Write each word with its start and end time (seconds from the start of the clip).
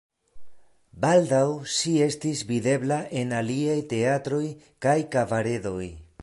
Baldaŭ 1.03 1.41
ŝi 1.73 1.93
estis 2.05 2.41
videbla 2.53 2.97
en 3.21 3.35
aliaj 3.41 3.77
teatroj 3.93 4.43
kaj 4.87 4.97
kabaredoj. 5.17 5.89